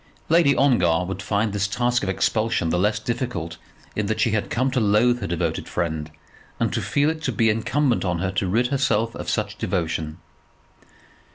Lady 0.29 0.55
Ongar 0.55 1.05
would 1.05 1.21
find 1.21 1.53
this 1.53 1.67
task 1.67 2.01
of 2.01 2.09
expulsion 2.09 2.69
the 2.69 2.79
less 2.79 2.97
difficult 2.97 3.57
in 3.95 4.07
that 4.07 4.19
she 4.19 4.31
had 4.31 4.49
come 4.49 4.71
to 4.71 4.79
loathe 4.79 5.21
her 5.21 5.27
devoted 5.27 5.69
friend, 5.69 6.09
and 6.59 6.73
to 6.73 6.81
feel 6.81 7.11
it 7.11 7.21
to 7.21 7.31
be 7.31 7.51
incumbent 7.51 8.03
on 8.03 8.17
her 8.17 8.31
to 8.31 8.47
rid 8.47 8.69
herself 8.69 9.13
of 9.13 9.29
such 9.29 9.59
devotion. 9.59 10.17